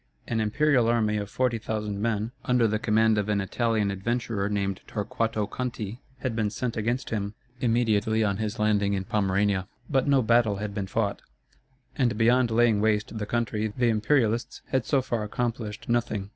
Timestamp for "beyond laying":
12.17-12.81